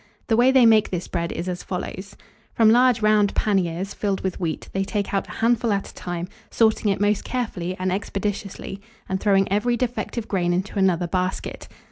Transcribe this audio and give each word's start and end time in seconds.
The 0.29 0.35
way 0.35 0.49
they 0.49 0.65
make 0.65 0.89
this 0.89 1.07
bread 1.07 1.31
is 1.31 1.47
as 1.47 1.61
follows: 1.61 2.17
From 2.55 2.71
large 2.71 3.03
round 3.03 3.35
panniers 3.35 3.93
filled 3.93 4.21
with 4.21 4.39
wheat 4.39 4.67
they 4.73 4.83
take 4.83 5.13
out 5.13 5.27
a 5.27 5.31
handful 5.33 5.71
at 5.71 5.91
a 5.91 5.93
time, 5.93 6.27
sorting 6.49 6.89
it 6.91 6.99
most 6.99 7.23
carefully 7.23 7.75
and 7.77 7.91
expeditiously, 7.91 8.81
and 9.07 9.19
throwing 9.19 9.47
every 9.51 9.77
defective 9.77 10.27
grain 10.27 10.53
into 10.53 10.79
another 10.79 11.05
basket. 11.05 11.67